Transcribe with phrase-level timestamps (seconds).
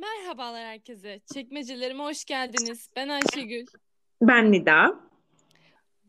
[0.00, 1.20] Merhabalar herkese.
[1.34, 2.90] Çekmecelerime hoş geldiniz.
[2.96, 3.66] Ben Ayşegül.
[4.22, 5.00] Ben Nida.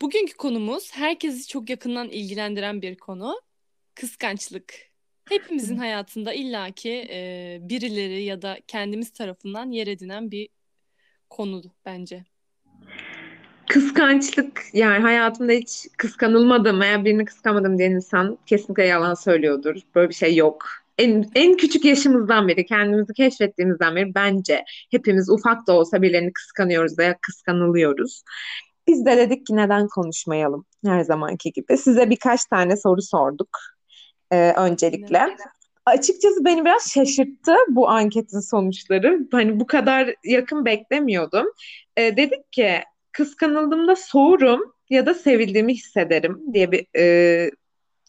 [0.01, 3.41] Bugünkü konumuz herkesi çok yakından ilgilendiren bir konu.
[3.95, 4.73] Kıskançlık.
[5.29, 10.49] Hepimizin hayatında illaki e, birileri ya da kendimiz tarafından yer edinen bir
[11.29, 12.23] konu bence.
[13.69, 19.75] Kıskançlık yani hayatımda hiç kıskanılmadım veya birini kıskanmadım diyen insan kesinlikle yalan söylüyordur.
[19.95, 20.86] Böyle bir şey yok.
[20.97, 26.99] En, en küçük yaşımızdan beri kendimizi keşfettiğimizden beri bence hepimiz ufak da olsa birilerini kıskanıyoruz
[26.99, 28.23] veya kıskanılıyoruz.
[28.87, 31.77] Biz de dedik ki neden konuşmayalım her zamanki gibi.
[31.77, 33.59] Size birkaç tane soru sorduk
[34.31, 35.17] e, öncelikle.
[35.27, 35.39] Evet.
[35.85, 39.19] Açıkçası beni biraz şaşırttı bu anketin sonuçları.
[39.31, 41.45] Hani bu kadar yakın beklemiyordum.
[41.97, 42.79] E, dedik ki
[43.11, 47.51] kıskanıldığımda soğurum ya da sevildiğimi hissederim diye bir e,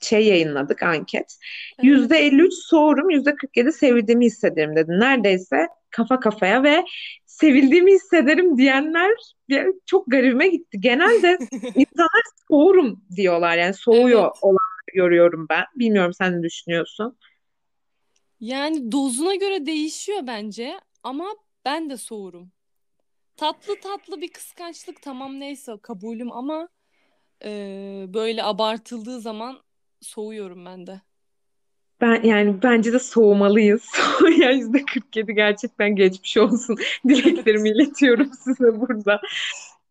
[0.01, 1.37] şey yayınladık anket.
[1.83, 2.33] Yüzde evet.
[2.33, 4.91] %53 soğurum, yüzde 47 sevildiğimi hissederim dedi.
[4.91, 6.85] Neredeyse kafa kafaya ve
[7.27, 9.13] sevildiğimi hissederim diyenler
[9.87, 10.81] çok garibime gitti.
[10.81, 11.39] Genelde
[11.75, 14.39] insanlar soğurum diyorlar yani soğuyor evet.
[14.43, 15.65] olanları görüyorum ben.
[15.75, 17.19] Bilmiyorum sen ne düşünüyorsun?
[18.41, 21.27] Yani dozuna göre değişiyor bence ama
[21.65, 22.53] ben de soğurum.
[23.37, 26.69] Tatlı tatlı bir kıskançlık tamam neyse kabulüm ama
[27.45, 27.51] e,
[28.09, 29.59] böyle abartıldığı zaman
[30.01, 31.01] soğuyorum ben de.
[32.01, 33.85] Ben yani bence de soğumalıyız.
[34.39, 36.77] yani yüzde 47 gerçekten geçmiş olsun.
[37.09, 39.21] Dileklerimi iletiyorum size burada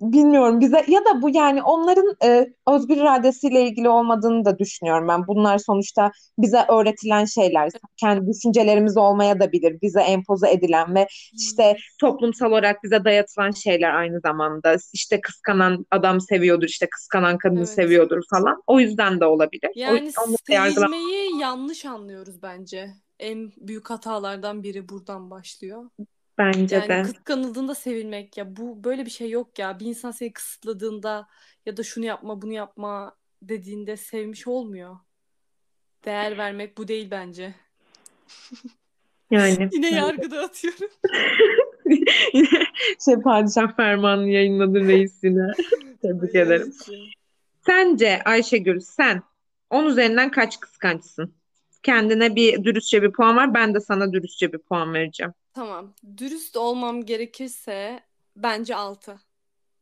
[0.02, 5.28] bilmiyorum bize ya da bu yani onların e, özgür iradesiyle ilgili olmadığını da düşünüyorum ben.
[5.28, 7.70] Bunlar sonuçta bize öğretilen şeyler.
[7.98, 9.82] Kendi düşüncelerimiz olmaya da bilir.
[9.82, 14.78] Bize empoze edilen ve işte toplumsal olarak bize dayatılan şeyler aynı zamanda.
[14.94, 17.70] İşte kıskanan adam seviyordur, işte kıskanan kadını evet.
[17.70, 18.64] seviyordur falan.
[18.68, 19.72] O yüzden de olabilir.
[19.76, 20.12] Yani
[20.48, 22.90] sevmeyi yanlış anlıyoruz bence.
[23.20, 25.84] En büyük hatalardan biri buradan başlıyor.
[26.38, 27.02] Bence Yani de.
[27.02, 29.80] kıskanıldığında sevilmek ya bu böyle bir şey yok ya.
[29.80, 31.28] Bir insan seni kısıtladığında
[31.66, 34.98] ya da şunu yapma bunu yapma dediğinde sevmiş olmuyor.
[36.06, 37.54] Değer vermek bu değil bence.
[39.32, 39.70] Yani.
[39.74, 40.90] Yine yargıda atıyorum.
[43.06, 45.48] Şey padişah fermanını yayınladı reis yine.
[46.02, 46.74] Tebrik ederim.
[47.66, 49.24] Sence Ayşegül sen
[49.70, 51.37] 10 üzerinden kaç kıskançsın?
[51.92, 53.54] Kendine bir dürüstçe bir puan var.
[53.54, 55.34] Ben de sana dürüstçe bir puan vereceğim.
[55.54, 55.94] Tamam.
[56.18, 58.00] Dürüst olmam gerekirse
[58.36, 59.20] bence 6.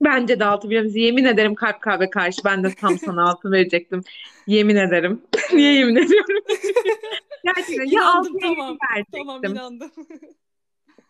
[0.03, 0.99] Bence de altı biliyor musun?
[0.99, 4.01] Yemin ederim kalp kalbe karşı ben de tam sana altı verecektim.
[4.47, 5.21] Yemin ederim.
[5.53, 6.43] Niye yemin ediyorum?
[7.43, 8.77] Gerçekten ya altı İnandım ya yedi tamam.
[9.11, 9.51] Tamam verecektim.
[9.51, 9.91] inandım.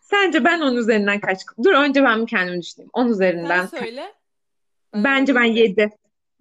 [0.01, 1.39] Sence ben onun üzerinden kaç?
[1.63, 2.89] Dur önce ben bir kendimi düşüneyim.
[2.93, 3.79] 10 Sen üzerinden kaç?
[3.79, 4.13] söyle.
[4.95, 5.81] Bence ben bakayım bir.
[5.83, 5.89] 7.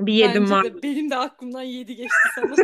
[0.00, 0.64] Bir yedim Bence var.
[0.64, 2.54] de benim de aklımdan 7 geçti sana.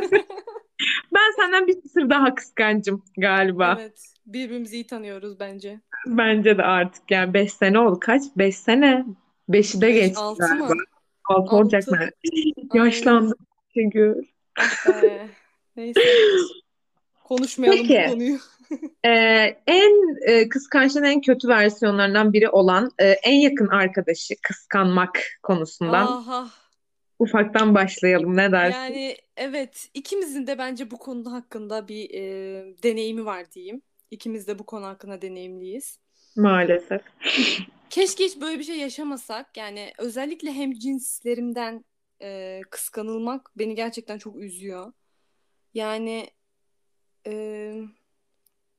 [1.15, 3.77] Ben senden bir sır daha kıskancım galiba.
[3.81, 4.15] Evet.
[4.27, 5.81] Birbirimizi iyi tanıyoruz bence.
[6.07, 7.99] Bence de artık yani 5 sene oldu.
[8.01, 8.23] Kaç?
[8.37, 9.05] 5 sene.
[9.51, 10.67] 5'i de 5, geçti 6 galiba.
[10.67, 10.83] mı?
[11.25, 11.91] 6 olacak 6.
[11.91, 12.09] mı?
[12.75, 13.39] Yaşlandım.
[13.77, 14.15] Ayşegül.
[14.59, 15.27] Ah be.
[15.77, 16.01] Neyse.
[17.25, 18.11] Konuşmayalım bu Peki.
[18.11, 18.39] konuyu.
[19.05, 19.11] Ee,
[19.67, 26.49] en e, kıskançlığın en kötü versiyonlarından biri olan e, en yakın arkadaşı kıskanmak konusundan Aha.
[27.19, 28.37] ufaktan başlayalım.
[28.37, 28.79] Ne dersin?
[28.79, 32.23] Yani evet ikimizin de bence bu konu hakkında bir e,
[32.83, 33.83] deneyimi var diyeyim.
[34.11, 35.99] İkimiz de bu konu hakkında deneyimliyiz.
[36.37, 37.03] Maalesef.
[37.91, 39.57] Keşke hiç böyle bir şey yaşamasak.
[39.57, 41.85] Yani özellikle hem cinslerimden
[42.23, 44.93] e, kıskanılmak beni gerçekten çok üzüyor.
[45.75, 46.31] Yani
[47.27, 47.75] e,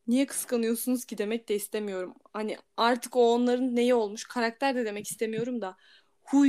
[0.07, 2.15] niye kıskanıyorsunuz ki demek de istemiyorum.
[2.33, 5.77] Hani artık o onların neyi olmuş karakter de demek istemiyorum da
[6.31, 6.47] huy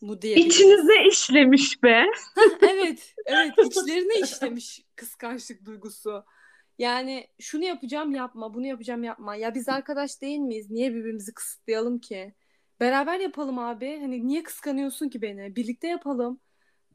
[0.00, 0.54] mu diyebiliriz.
[0.54, 2.06] İçinize işlemiş be.
[2.60, 6.24] Evet, evet içlerine işlemiş kıskançlık duygusu.
[6.78, 9.36] Yani şunu yapacağım yapma, bunu yapacağım yapma.
[9.36, 10.70] Ya biz arkadaş değil miyiz?
[10.70, 12.34] Niye birbirimizi kısıtlayalım ki?
[12.80, 13.98] Beraber yapalım abi.
[14.00, 15.56] Hani niye kıskanıyorsun ki beni?
[15.56, 16.40] Birlikte yapalım.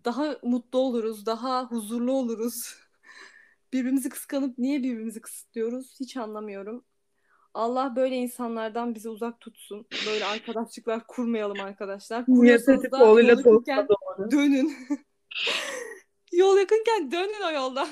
[0.06, 2.76] Daha mutlu oluruz, daha huzurlu oluruz.
[3.74, 6.00] Birbirimizi kıskanıp niye birbirimizi kısıtlıyoruz?
[6.00, 6.86] Hiç anlamıyorum.
[7.56, 9.88] Allah böyle insanlardan bizi uzak tutsun.
[10.08, 12.26] Böyle arkadaşlıklar kurmayalım arkadaşlar.
[12.26, 13.18] Kuruyorsanız da yol
[14.32, 14.74] dönün.
[16.34, 17.88] Yol yakınken dönün o yoldan.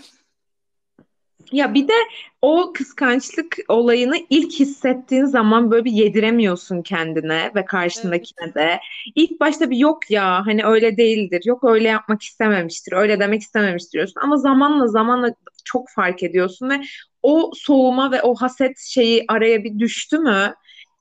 [1.51, 1.93] Ya bir de
[2.41, 7.65] o kıskançlık olayını ilk hissettiğin zaman böyle bir yediremiyorsun kendine ve Evet.
[7.65, 8.79] karşındakine de.
[9.15, 11.41] İlk başta bir yok ya hani öyle değildir.
[11.45, 12.93] Yok öyle yapmak istememiştir.
[12.93, 14.21] Öyle demek istememiştir diyorsun.
[14.21, 16.81] Ama zamanla zamanla çok fark ediyorsun ve
[17.23, 20.55] o soğuma ve o haset şeyi araya bir düştü mü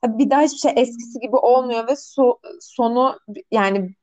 [0.07, 3.19] bir daha hiçbir şey eskisi gibi olmuyor ve so- sonu
[3.51, 3.95] yani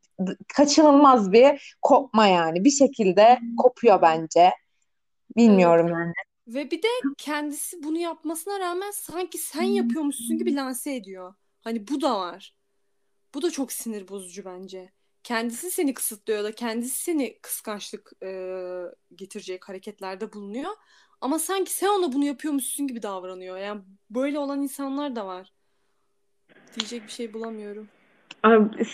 [0.56, 2.64] kaçınılmaz bir kopma yani.
[2.64, 4.40] Bir şekilde kopuyor bence.
[4.40, 4.54] Evet.
[5.36, 6.12] Bilmiyorum yani.
[6.46, 6.88] Ve bir de
[7.18, 11.34] kendisi bunu yapmasına rağmen sanki sen yapıyormuşsun gibi lanse ediyor.
[11.60, 12.54] Hani bu da var.
[13.34, 14.92] Bu da çok sinir bozucu bence.
[15.22, 18.30] Kendisi seni kısıtlıyor da kendisi seni kıskançlık e,
[19.14, 20.70] getirecek hareketlerde bulunuyor.
[21.20, 23.56] Ama sanki sen ona bunu yapıyormuşsun gibi davranıyor.
[23.58, 25.52] Yani böyle olan insanlar da var.
[26.74, 27.88] Diyecek bir şey bulamıyorum.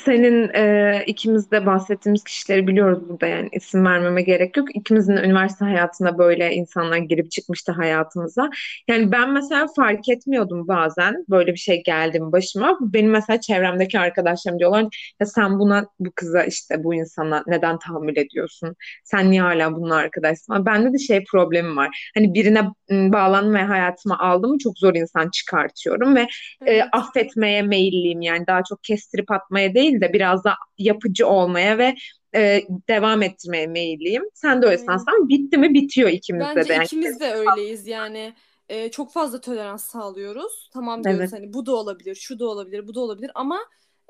[0.05, 4.77] Senin e, ikimiz de bahsettiğimiz kişileri biliyoruz burada yani isim vermeme gerek yok.
[4.77, 8.51] İkimizin üniversite hayatında böyle insanlar girip çıkmıştı hayatımıza.
[8.89, 12.79] Yani ben mesela fark etmiyordum bazen böyle bir şey geldi mi başıma.
[12.81, 18.17] Benim mesela çevremdeki arkadaşlarım diyorlar ya sen buna bu kıza işte bu insana neden tahammül
[18.17, 18.77] ediyorsun?
[19.05, 20.53] Sen niye hala bununla arkadaşsın?
[20.53, 22.11] Ama bende de şey problemi var.
[22.15, 26.27] Hani birine bağlanma ve hayatıma aldım çok zor insan çıkartıyorum ve
[26.67, 26.83] evet.
[26.83, 31.95] e, affetmeye meyilliyim yani daha çok kestirip atmaya değil de biraz da yapıcı olmaya ve
[32.35, 34.23] e, devam ettirmeye meyilliyim.
[34.35, 35.29] Sen de öylesin aslında.
[35.29, 36.73] Bitti mi bitiyor ikimizde Bence de.
[36.73, 36.85] Yani.
[36.85, 38.35] ikimiz de öyleyiz yani.
[38.69, 40.71] E, çok fazla tolerans sağlıyoruz.
[40.73, 41.33] Tamam diyoruz evet.
[41.33, 43.59] hani bu da olabilir, şu da olabilir, bu da olabilir ama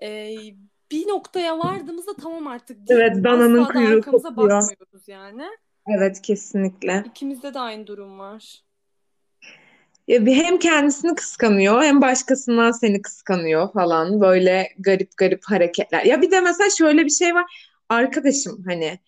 [0.02, 0.37] e,
[0.90, 2.78] bir noktaya vardığımızda tamam artık.
[2.88, 4.02] Evet, dananın kuyruğu
[4.37, 5.44] bakmıyoruz yani.
[5.88, 7.05] Evet, kesinlikle.
[7.06, 8.65] İkimizde de aynı durum var
[10.08, 16.04] hem kendisini kıskanıyor hem başkasından seni kıskanıyor falan böyle garip garip hareketler.
[16.04, 17.44] Ya bir de mesela şöyle bir şey var.
[17.88, 18.98] Arkadaşım hani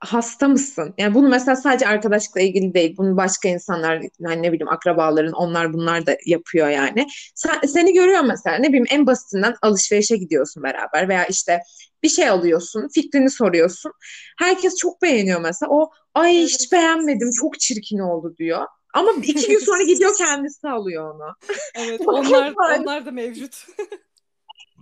[0.00, 0.94] hasta mısın?
[0.98, 2.96] Yani bunu mesela sadece arkadaşlıkla ilgili değil.
[2.96, 7.06] Bunu başka insanlar yani ne bileyim akrabaların onlar bunlar da yapıyor yani.
[7.34, 11.60] Sen, seni görüyor mesela ne bileyim en basitinden alışverişe gidiyorsun beraber veya işte
[12.02, 13.92] bir şey alıyorsun, fikrini soruyorsun.
[14.38, 15.70] Herkes çok beğeniyor mesela.
[15.72, 18.66] O ay hiç beğenmedim, çok çirkin oldu diyor.
[18.94, 21.34] Ama iki gün sonra gidiyor kendisi alıyor onu.
[21.74, 23.66] Evet onlar, onlar da mevcut.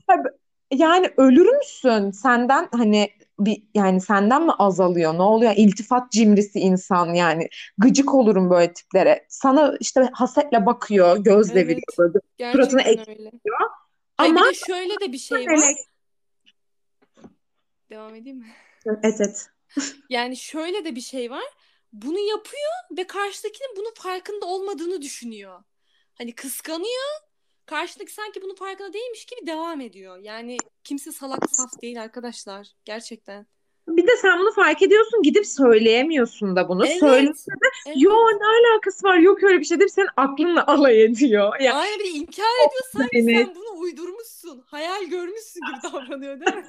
[0.73, 2.11] yani ölür müsün?
[2.11, 5.15] Senden hani bir yani senden mi azalıyor?
[5.15, 5.53] Ne oluyor?
[5.57, 7.49] İltifat cimrisi insan yani.
[7.79, 9.27] Gıcık olurum böyle tiplere.
[9.29, 11.83] Sana işte hasetle bakıyor, gözle evet, veriyor.
[11.99, 13.61] Böyle, suratını ekliyor.
[14.19, 15.75] Ama bir de şöyle de bir şey var.
[17.91, 18.47] Devam edeyim mi?
[18.87, 19.49] Evet, evet.
[20.09, 21.45] Yani şöyle de bir şey var
[21.93, 25.63] bunu yapıyor ve karşıdakinin bunun farkında olmadığını düşünüyor.
[26.15, 27.21] Hani kıskanıyor.
[27.67, 30.19] Karşıdaki sanki bunun farkında değilmiş gibi devam ediyor.
[30.19, 32.69] Yani kimse salak saf değil arkadaşlar.
[32.85, 33.47] Gerçekten.
[33.89, 36.87] Bir de sen bunu fark ediyorsun gidip söyleyemiyorsun da bunu.
[36.87, 37.01] Evet.
[37.01, 37.97] Söylese de evet.
[38.01, 41.61] yo ne alakası var yok öyle bir şey deyip senin aklınla alay ediyor.
[41.61, 43.37] Yani, Aynen bir inkar ediyor sanki beni...
[43.37, 44.65] sen bunu uydurmuşsun.
[44.67, 46.65] Hayal görmüşsün gibi davranıyor değil mi?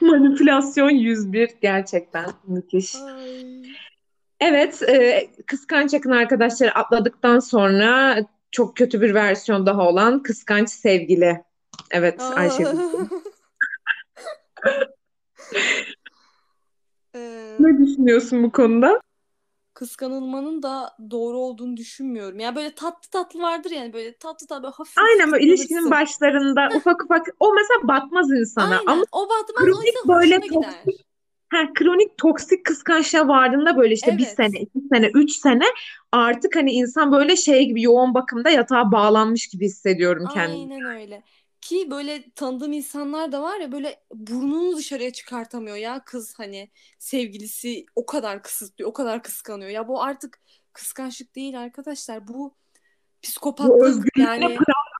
[0.00, 2.96] Manipülasyon 101 gerçekten müthiş.
[2.96, 3.62] Ay.
[4.42, 8.16] Evet, e, kıskanç yakın arkadaşları atladıktan sonra
[8.50, 11.44] çok kötü bir versiyon daha olan kıskanç sevgili.
[11.90, 12.62] Evet Ayşe.
[17.14, 19.00] ee, ne düşünüyorsun bu konuda?
[19.74, 22.38] Kıskanılmanın da doğru olduğunu düşünmüyorum.
[22.38, 24.98] Ya yani böyle tatlı tatlı vardır yani böyle tatlı tatlı böyle hafif.
[24.98, 29.82] Aynen böyle ilişkinin başlarında ufak ufak o mesela batmaz insana Aynen, ama o batmaz o
[29.82, 31.11] yüzden böyle toksik
[31.52, 34.20] Ha, kronik toksik kıskançlığa vardığında böyle işte evet.
[34.20, 35.64] bir sene, iki sene, üç sene
[36.12, 40.74] artık hani insan böyle şey gibi yoğun bakımda yatağa bağlanmış gibi hissediyorum kendimi.
[40.74, 41.22] Aynen öyle.
[41.60, 47.86] Ki böyle tanıdığım insanlar da var ya böyle burnunu dışarıya çıkartamıyor ya kız hani sevgilisi
[47.94, 49.70] o kadar kısıtlıyor, o kadar kıskanıyor.
[49.70, 50.40] Ya bu artık
[50.72, 52.28] kıskançlık değil arkadaşlar.
[52.28, 52.54] Bu
[53.22, 54.58] psikopatlık bu yani.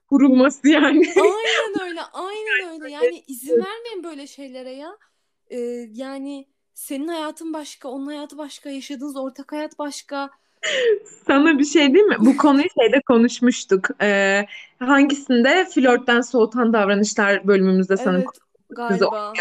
[0.09, 1.13] kurulması yani.
[1.15, 2.91] Aynen öyle, aynen öyle.
[2.91, 4.97] Yani izin vermeyin böyle şeylere ya
[5.53, 10.29] e, yani senin hayatın başka, onun hayatı başka, yaşadığınız ortak hayat başka.
[11.27, 12.15] Sana bir şey değil mi?
[12.19, 13.87] Bu konuyu şeyde konuşmuştuk.
[14.01, 14.45] Ee,
[14.79, 19.33] hangisinde flörtten soğutan davranışlar bölümümüzde sanırım evet, galiba.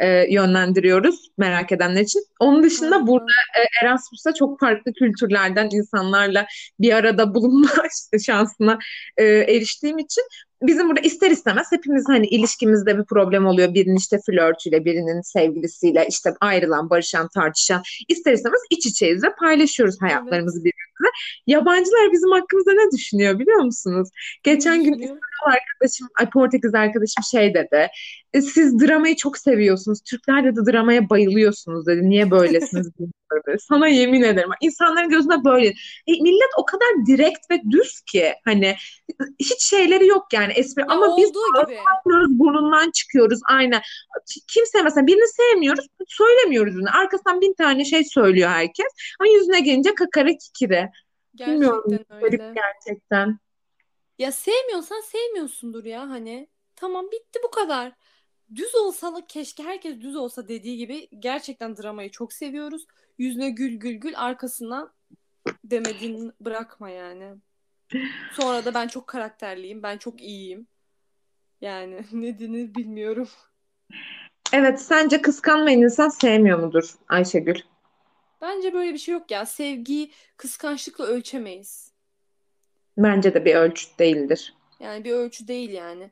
[0.00, 2.24] E, yönlendiriyoruz merak edenler için.
[2.40, 3.06] Onun dışında Aha.
[3.06, 6.46] burada e, Erasmus'ta çok farklı kültürlerden insanlarla
[6.80, 7.68] bir arada bulunma
[8.26, 8.78] şansına
[9.16, 10.22] e, eriştiğim için
[10.62, 13.74] bizim burada ister istemez hepimiz hani ilişkimizde bir problem oluyor.
[13.74, 19.96] Birinin işte flörtüyle, birinin sevgilisiyle işte ayrılan, barışan, tartışan ister istemez iç içeyiz ve paylaşıyoruz
[20.00, 20.64] hayatlarımızı evet.
[20.64, 21.10] birbirimize.
[21.46, 24.08] Yabancılar bizim hakkımızda ne düşünüyor biliyor musunuz?
[24.42, 27.88] Geçen gün İspanyol arkadaşım, ay Portekiz arkadaşım şey dedi.
[28.32, 30.00] E, siz dramayı çok seviyorsunuz.
[30.00, 32.08] Türkler de dramaya bayılıyorsunuz dedi.
[32.08, 32.90] Niye böylesiniz
[33.36, 33.64] bilmiyorum.
[33.68, 34.50] Sana yemin ederim.
[34.60, 35.68] İnsanların gözünde böyle.
[36.06, 38.76] E, millet o kadar direkt ve düz ki hani
[39.38, 40.84] hiç şeyleri yok yani espri.
[40.84, 41.78] Ama biz gibi.
[42.38, 43.82] burnundan çıkıyoruz aynen.
[44.48, 46.90] Kimse mesela birini sevmiyoruz söylemiyoruz yüzüne.
[46.90, 48.86] Arkasından bin tane şey söylüyor herkes.
[49.20, 50.88] Ama yüzüne gelince kakara kikiri.
[51.34, 52.36] Gerçekten Bilmiyorum, öyle.
[52.36, 53.38] Gerçekten.
[54.18, 56.48] Ya sevmiyorsan sevmiyorsundur ya hani.
[56.76, 57.92] Tamam bitti bu kadar.
[58.54, 62.86] Düz olsa keşke herkes düz olsa dediği gibi gerçekten dramayı çok seviyoruz.
[63.18, 64.92] Yüzüne gül gül gül arkasından
[65.64, 67.34] demedin bırakma yani.
[68.32, 69.82] Sonra da ben çok karakterliyim.
[69.82, 70.66] Ben çok iyiyim.
[71.60, 73.28] Yani ne denir bilmiyorum.
[74.52, 77.60] Evet, sence kıskanmayan insan sevmiyor mudur Ayşegül?
[78.40, 79.46] Bence böyle bir şey yok ya.
[79.46, 81.92] Sevgiyi kıskançlıkla ölçemeyiz.
[82.98, 84.54] Bence de bir ölçüt değildir.
[84.80, 86.10] Yani bir ölçü değil yani.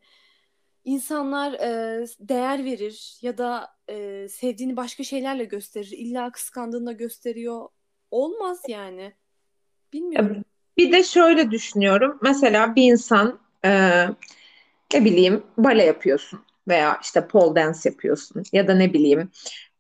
[0.85, 5.93] İnsanlar e, değer verir ya da e, sevdiğini başka şeylerle gösterir.
[5.97, 7.69] İlla kıskandığında gösteriyor.
[8.11, 9.13] Olmaz yani.
[9.93, 10.45] Bilmiyorum.
[10.77, 12.19] Bir de şöyle düşünüyorum.
[12.23, 13.71] Mesela bir insan e,
[14.95, 19.31] ne bileyim bale yapıyorsun veya işte pole dance yapıyorsun ya da ne bileyim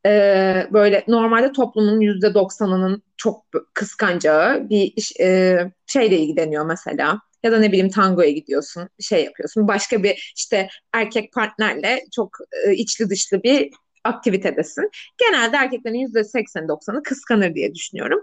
[0.06, 0.10] e,
[0.72, 7.20] böyle normalde toplumun yüzde doksanının çok kıskanacağı bir e, şeyle ilgileniyor mesela.
[7.42, 9.68] Ya da ne bileyim tangoya gidiyorsun, şey yapıyorsun.
[9.68, 13.70] Başka bir işte erkek partnerle çok e, içli dışlı bir
[14.04, 14.90] aktivitedesin.
[15.18, 18.20] Genelde erkeklerin yüzde seksen doksanı kıskanır diye düşünüyorum.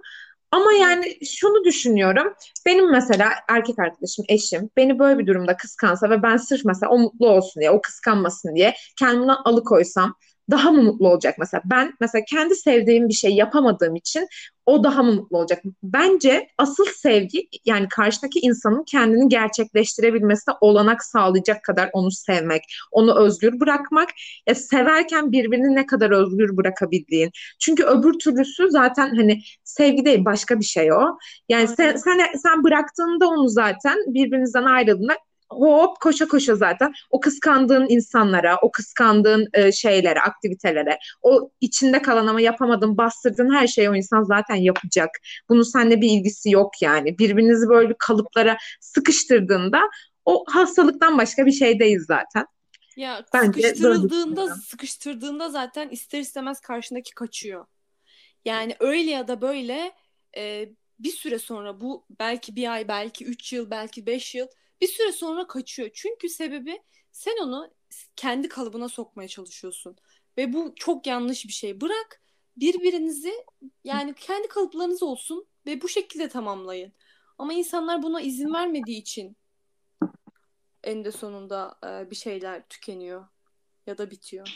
[0.51, 2.33] Ama yani şunu düşünüyorum.
[2.65, 6.97] Benim mesela erkek arkadaşım, eşim beni böyle bir durumda kıskansa ve ben sırf mesela o
[7.00, 10.15] mutlu olsun diye, o kıskanmasın diye kendimden alıkoysam
[10.51, 11.62] daha mı mutlu olacak mesela?
[11.66, 14.27] Ben mesela kendi sevdiğim bir şey yapamadığım için
[14.66, 15.63] o daha mı mutlu olacak?
[15.84, 22.62] Bence asıl sevgi yani karşıdaki insanın kendini gerçekleştirebilmesine olanak sağlayacak kadar onu sevmek,
[22.92, 24.10] onu özgür bırakmak.
[24.48, 27.32] Ya severken birbirini ne kadar özgür bırakabildiğin.
[27.60, 31.18] Çünkü öbür türlüsü zaten hani sevgi değil başka bir şey o.
[31.50, 35.13] Yani sen, sen sen bıraktığında onu zaten birbirinizden ayrıldığında
[35.50, 42.27] hop koşa koşa zaten o kıskandığın insanlara, o kıskandığın e, şeylere, aktivitelere, o içinde kalan
[42.27, 45.10] ama yapamadığın, bastırdığın her şeyi o insan zaten yapacak.
[45.50, 47.18] Bunun seninle bir ilgisi yok yani.
[47.18, 49.82] Birbirinizi böyle bir kalıplara sıkıştırdığında
[50.25, 52.46] o hastalıktan başka bir şey değil zaten.
[52.98, 57.66] Ya Bence sıkıştırıldığında, sıkıştırdığında zaten ister istemez karşındaki kaçıyor.
[58.46, 59.92] Yani öyle ya da böyle
[60.38, 64.48] e, bir süre sonra bu belki bir ay, belki üç yıl, belki beş yıl
[64.81, 65.89] bir süre sonra kaçıyor.
[65.93, 66.81] Çünkü sebebi
[67.12, 67.72] sen onu
[68.15, 69.96] kendi kalıbına sokmaya çalışıyorsun.
[70.38, 71.81] Ve bu çok yanlış bir şey.
[71.81, 72.22] Bırak
[72.57, 73.34] birbirinizi
[73.84, 76.93] yani kendi kalıplarınız olsun ve bu şekilde tamamlayın.
[77.38, 79.38] Ama insanlar buna izin vermediği için
[80.84, 81.79] en de sonunda
[82.12, 83.25] bir şeyler tükeniyor
[83.88, 84.55] ya da bitiyor.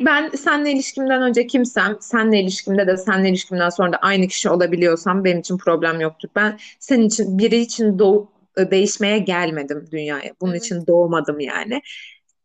[0.00, 5.24] Ben seninle ilişkimden önce kimsem, seninle ilişkimde de seninle ilişkimden sonra da aynı kişi olabiliyorsam
[5.24, 6.28] benim için problem yoktur.
[6.36, 8.39] Ben senin için biri için doğup
[8.70, 10.32] değişmeye gelmedim dünyaya.
[10.40, 10.64] Bunun evet.
[10.64, 11.80] için doğmadım yani.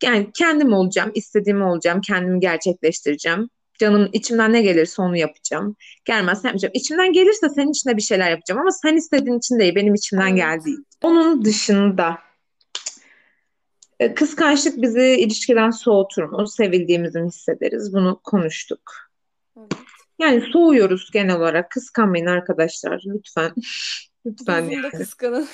[0.04, 3.50] Yani kendim olacağım, istediğim olacağım, kendimi gerçekleştireceğim.
[3.80, 5.76] Canım içimden ne gelirse onu yapacağım.
[6.06, 6.72] Gelmezse yapmayacağım.
[6.76, 10.28] İçimden gelirse senin için de bir şeyler yapacağım ama sen istediğin için değil, benim içimden
[10.28, 10.38] evet.
[10.38, 10.78] geldiği.
[11.04, 12.18] Onun dışında
[14.00, 16.48] e, kıskançlık bizi ilişkiden soğutur mu?
[16.48, 17.94] Sevildiğimizi hissederiz?
[17.94, 18.92] Bunu konuştuk.
[19.58, 19.72] Evet.
[20.20, 21.72] Yani soğuyoruz genel olarak.
[21.72, 23.52] Kıskanmayın arkadaşlar lütfen.
[24.26, 24.90] Lütfen Uzun yani.
[24.90, 25.48] kıskanın.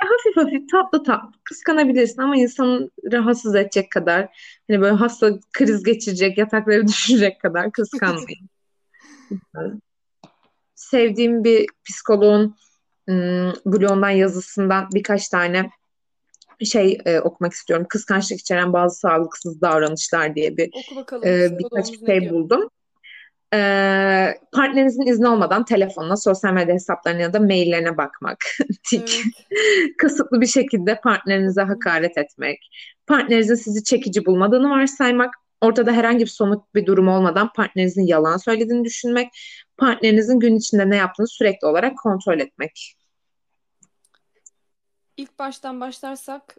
[0.00, 4.28] hafif hafif tatlı tatlı kıskanabilirsin ama insanı rahatsız edecek kadar
[4.70, 8.48] hani böyle hasta kriz geçirecek yatakları düşecek kadar kıskanmayın.
[10.74, 12.56] Sevdiğim bir psikoloğun
[13.10, 15.70] ım, blogundan yazısından birkaç tane
[16.64, 17.86] şey e, okumak istiyorum.
[17.88, 20.70] Kıskançlık içeren bazı sağlıksız davranışlar diye bir
[21.24, 22.70] e, birkaç şey buldum
[23.54, 23.58] e,
[24.52, 28.38] partnerinizin izni olmadan telefonuna, sosyal medya hesaplarına ya da maillerine bakmak.
[28.90, 29.10] Tik.
[29.14, 29.96] Evet.
[29.98, 32.58] Kasıtlı bir şekilde partnerinize hakaret etmek.
[33.06, 35.34] Partnerinizin sizi çekici bulmadığını varsaymak.
[35.60, 39.28] Ortada herhangi bir somut bir durum olmadan partnerinizin yalan söylediğini düşünmek.
[39.76, 42.94] Partnerinizin gün içinde ne yaptığını sürekli olarak kontrol etmek.
[45.16, 46.56] İlk baştan başlarsak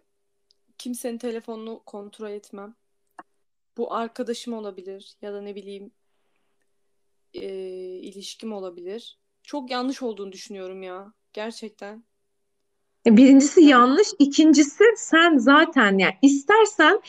[0.77, 2.75] kimsenin telefonunu kontrol etmem.
[3.77, 5.91] Bu arkadaşım olabilir ya da ne bileyim
[7.35, 7.47] e,
[7.99, 9.17] ilişkim olabilir.
[9.43, 11.13] Çok yanlış olduğunu düşünüyorum ya.
[11.33, 12.03] Gerçekten.
[13.05, 14.07] E, birincisi yanlış.
[14.19, 17.01] ikincisi sen zaten yani istersen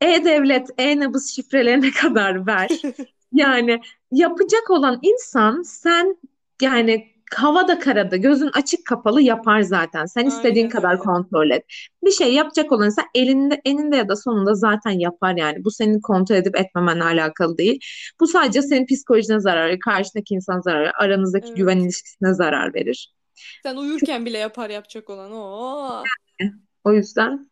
[0.00, 2.68] e-devlet, e-nabız şifrelerine kadar ver.
[3.32, 3.80] yani
[4.12, 6.16] yapacak olan insan sen
[6.62, 10.06] yani havada karada gözün açık kapalı yapar zaten.
[10.06, 11.64] Sen istediğin Aynen kadar kontrol et.
[12.04, 15.64] Bir şey yapacak olan insan elinde eninde ya da sonunda zaten yapar yani.
[15.64, 17.80] Bu senin kontrol edip etmemenle alakalı değil.
[18.20, 21.56] Bu sadece senin psikolojine zarar verir, karşındaki insan zarar verir, aranızdaki evet.
[21.56, 23.12] güven ilişkisine zarar verir.
[23.62, 26.02] Sen uyurken bile yapar yapacak olan o.
[26.84, 27.47] O yüzden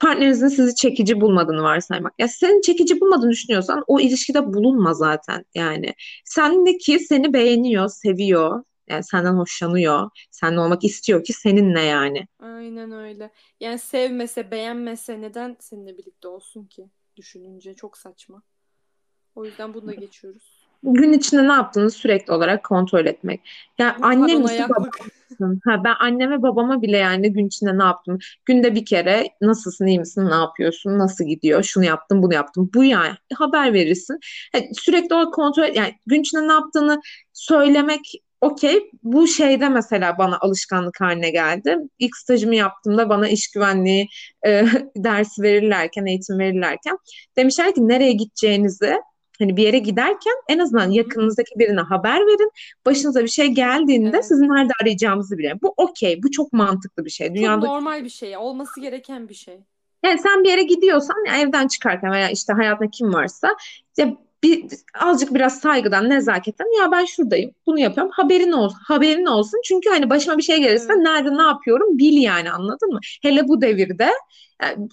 [0.00, 2.12] partnerinizin sizi çekici bulmadığını varsaymak.
[2.18, 5.94] Ya senin çekici bulmadığını düşünüyorsan o ilişkide bulunma zaten yani.
[6.24, 8.64] Sendeki seni beğeniyor, seviyor.
[8.88, 10.10] Yani senden hoşlanıyor.
[10.30, 12.26] Seninle olmak istiyor ki seninle yani.
[12.38, 13.30] Aynen öyle.
[13.60, 16.90] Yani sevmese, beğenmese neden seninle birlikte olsun ki?
[17.16, 18.42] Düşününce çok saçma.
[19.34, 20.59] O yüzden bunu da geçiyoruz.
[20.82, 23.40] Gün içinde ne yaptığını sürekli olarak kontrol etmek.
[23.78, 24.76] Yani Bu annem misin paranoyaklık.
[24.76, 25.60] babam mısın?
[25.64, 28.18] Ha, ben anneme babama bile yani gün içinde ne yaptım?
[28.44, 32.70] Günde bir kere nasılsın, iyi misin, ne yapıyorsun, nasıl gidiyor, şunu yaptım, bunu yaptım.
[32.74, 34.18] Bu yani haber verirsin.
[34.54, 37.00] Yani sürekli olarak kontrol yani gün içinde ne yaptığını
[37.32, 38.00] söylemek
[38.40, 38.90] okey.
[39.02, 41.76] Bu şeyde mesela bana alışkanlık haline geldi.
[41.98, 44.08] İlk stajımı yaptığımda bana iş güvenliği
[44.46, 44.64] e,
[44.96, 46.96] dersi verirlerken, eğitim verirlerken
[47.36, 49.00] demişler ki nereye gideceğinizi
[49.40, 52.50] Hani bir yere giderken en azından yakınınızdaki birine haber verin.
[52.86, 54.26] Başınıza bir şey geldiğinde Evet.
[54.26, 55.58] sizin nerede arayacağımızı bilin.
[55.62, 56.22] Bu okey.
[56.22, 57.26] Bu çok mantıklı bir şey.
[57.26, 58.36] Çok Dünyada normal bir şey.
[58.36, 59.58] Olması gereken bir şey.
[60.04, 63.56] yani sen bir yere gidiyorsan evden çıkarken veya işte hayatında kim varsa
[63.98, 64.64] ya bir
[65.00, 68.12] azıcık biraz saygıdan, nezaketten ya ben şuradayım, bunu yapıyorum.
[68.14, 69.60] Haberin olsun, haberin olsun.
[69.64, 71.02] Çünkü hani başıma bir şey gelirse Evet.
[71.02, 73.00] nerede ne yapıyorum bil yani anladın mı?
[73.22, 74.10] Hele bu devirde
[74.62, 74.88] yani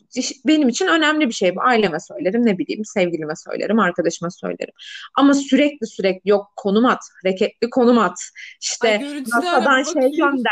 [0.45, 1.61] benim için önemli bir şey bu.
[1.61, 4.73] Aileme söylerim, ne bileyim, sevgilime söylerim, arkadaşıma söylerim.
[5.15, 8.11] Ama sürekli sürekli yok konum at, hareketli konum at.
[8.11, 8.87] Ay İşte
[9.33, 10.15] ara NASA'dan şey bakayım.
[10.17, 10.51] gönder.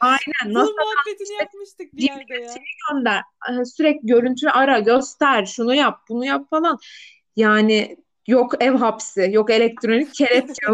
[0.00, 2.54] Aynen Bunun muhabbetini yapmıştık bir yerde ya.
[2.92, 3.20] gönder.
[3.50, 6.78] Ee, Sürekli görüntü ara, göster, şunu yap, bunu yap falan.
[7.36, 7.96] Yani
[8.26, 10.66] yok ev hapsi, yok elektronik kelepçe.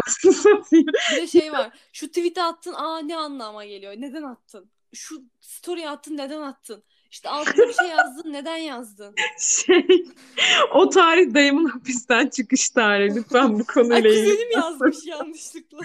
[1.11, 1.71] Bir de şey var.
[1.93, 2.73] Şu tweet'i attın.
[2.73, 3.93] Aa ne anlama geliyor?
[3.97, 4.69] Neden attın?
[4.93, 6.17] Şu story attın.
[6.17, 6.83] Neden attın?
[7.11, 8.33] İşte altına bir şey yazdın.
[8.33, 9.15] Neden yazdın?
[9.39, 9.87] Şey,
[10.73, 13.15] o tarih dayımın hapisten çıkış tarihi.
[13.15, 14.29] Lütfen bu konuyla ilgili.
[14.29, 15.77] kuzenim yazmış yanlışlıkla.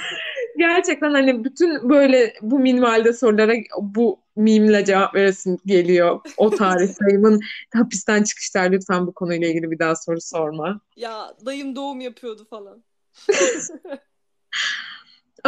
[0.58, 6.20] Gerçekten hani bütün böyle bu minvalde sorulara bu mimle cevap veresim geliyor.
[6.36, 7.40] O tarih dayımın
[7.74, 8.72] hapisten çıkış tarihi.
[8.72, 10.80] Lütfen bu konuyla ilgili bir daha soru sorma.
[10.96, 12.84] Ya dayım doğum yapıyordu falan.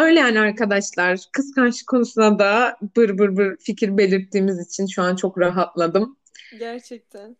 [0.00, 1.21] Öyle yani arkadaşlar.
[1.33, 6.16] Kıskançlık konusunda da bır bır bır fikir belirttiğimiz için şu an çok rahatladım.
[6.59, 7.37] Gerçekten.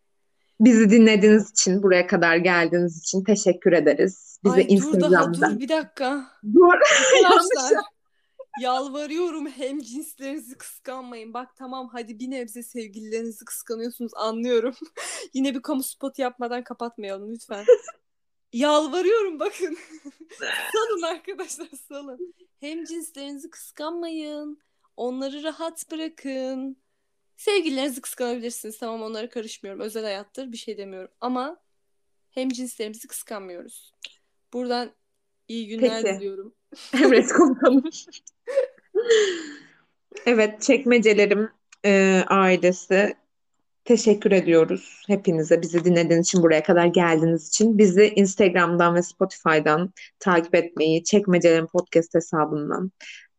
[0.61, 4.41] Bizi dinlediğiniz için, buraya kadar geldiğiniz için teşekkür ederiz.
[4.45, 6.27] Bize Ay dur daha dur bir dakika.
[6.55, 6.75] Dur.
[7.25, 7.85] Arkadaşlar
[8.61, 11.35] yalvarıyorum hem cinslerinizi kıskanmayın.
[11.35, 14.75] Bak tamam hadi bir nebze sevgililerinizi kıskanıyorsunuz anlıyorum.
[15.35, 17.65] Yine bir kamu spotu yapmadan kapatmayalım lütfen.
[18.53, 19.79] Yalvarıyorum bakın.
[20.73, 22.35] salın arkadaşlar salın.
[22.61, 24.59] Hem cinslerinizi kıskanmayın.
[24.97, 26.77] Onları rahat bırakın.
[27.37, 28.79] Sevgililerinizi kıskanabilirsiniz.
[28.79, 29.81] Tamam onlara karışmıyorum.
[29.81, 31.11] Özel hayattır bir şey demiyorum.
[31.21, 31.61] Ama
[32.31, 33.95] hem cinslerimizi kıskanmıyoruz.
[34.53, 34.91] Buradan
[35.49, 36.17] iyi günler Peki.
[36.17, 36.55] diliyorum.
[37.03, 37.91] Emret komutanım.
[40.27, 41.51] Evet, çekmecelerim
[41.85, 43.17] e, ailesi
[43.85, 45.63] teşekkür ediyoruz hepinize.
[45.63, 47.79] Bizi dinlediğiniz için, buraya kadar geldiğiniz için.
[47.79, 52.93] Bizi Instagram'dan ve Spotify'dan takip etmeyi, çekmecelerin podcast hesabından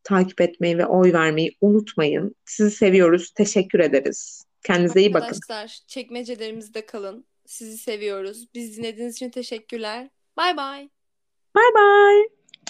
[0.04, 2.34] takip etmeyi ve oy vermeyi unutmayın.
[2.44, 3.30] Sizi seviyoruz.
[3.30, 4.44] Teşekkür ederiz.
[4.64, 5.26] Kendinize iyi bakın.
[5.26, 7.24] Arkadaşlar çekmecelerimizde kalın.
[7.46, 8.46] Sizi seviyoruz.
[8.54, 10.10] Biz dinlediğiniz için teşekkürler.
[10.36, 10.88] Bay bay.
[11.56, 12.41] Bye bye.